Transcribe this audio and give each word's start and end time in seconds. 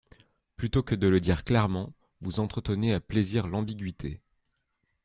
Plutôt 0.55 0.81
que 0.81 0.95
de 0.95 1.07
le 1.07 1.19
dire 1.19 1.43
clairement, 1.43 1.93
vous 2.21 2.39
entretenez 2.39 2.91
à 2.91 2.99
plaisir 2.99 3.45
l’ambiguïté. 3.45 4.19